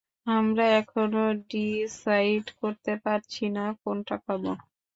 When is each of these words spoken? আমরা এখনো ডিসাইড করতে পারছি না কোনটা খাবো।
আমরা 0.31 0.65
এখনো 0.79 1.21
ডিসাইড 1.49 2.45
করতে 2.59 2.93
পারছি 3.03 3.43
না 3.55 3.65
কোনটা 3.81 4.15
খাবো। 4.23 4.51